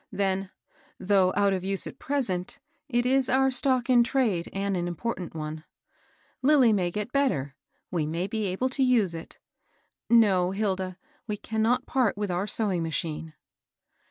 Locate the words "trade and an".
4.03-4.87